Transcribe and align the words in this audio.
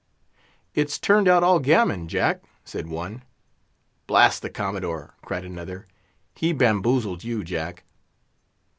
"It's 0.73 0.97
turned 0.97 1.27
out 1.27 1.43
all 1.43 1.59
gammon, 1.59 2.07
Jack," 2.07 2.41
said 2.65 2.87
one. 2.87 3.21
"Blast 4.07 4.41
the 4.41 4.49
Commodore!" 4.49 5.13
cried 5.21 5.45
another, 5.45 5.85
"he 6.33 6.53
bamboozled 6.53 7.23
you, 7.23 7.43
Jack." 7.43 7.83